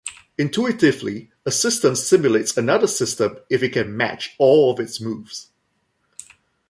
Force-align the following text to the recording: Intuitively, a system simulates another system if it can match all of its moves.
Intuitively, 0.35 1.29
a 1.45 1.51
system 1.51 1.95
simulates 1.95 2.57
another 2.57 2.87
system 2.87 3.37
if 3.51 3.61
it 3.61 3.73
can 3.73 3.95
match 3.95 4.33
all 4.39 4.71
of 4.73 4.79
its 4.79 4.99
moves. 4.99 5.51